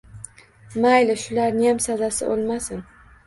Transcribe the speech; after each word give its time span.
—Mayli, 0.85 1.17
shularniyam 1.25 1.81
sazasi 1.87 2.31
o‘lmasin. 2.37 2.83